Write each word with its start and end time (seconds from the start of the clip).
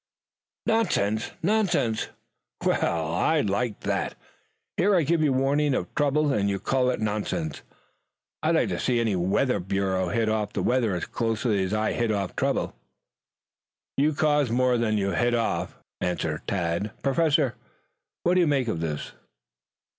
"Nonsense? 0.65 1.29
Nonsense? 1.43 2.07
Well, 2.65 3.13
I 3.13 3.41
like 3.41 3.81
that. 3.81 4.15
Here 4.75 4.95
I 4.95 5.03
give 5.03 5.21
you 5.21 5.31
warning 5.31 5.75
of 5.75 5.93
trouble 5.93 6.33
and 6.33 6.49
you 6.49 6.59
call 6.59 6.89
it 6.89 6.99
nonsense. 6.99 7.61
I'd 8.41 8.55
like 8.55 8.69
to 8.69 8.79
see 8.79 8.99
any 8.99 9.15
weather 9.15 9.59
bureau 9.59 10.09
hit 10.09 10.27
off 10.27 10.53
the 10.53 10.63
weather 10.63 10.95
as 10.95 11.05
closely 11.05 11.63
as 11.63 11.71
I 11.71 11.91
hit 11.93 12.11
off 12.11 12.35
trouble." 12.35 12.75
"You 13.95 14.13
cause 14.15 14.49
more 14.49 14.79
than 14.79 14.97
you 14.97 15.11
hit 15.11 15.35
off," 15.35 15.77
answered 16.01 16.47
Tad. 16.47 16.89
"Professor, 17.03 17.53
what 18.23 18.33
do 18.33 18.39
you 18.39 18.47
make 18.47 18.67
of 18.67 18.79
this?" 18.79 19.11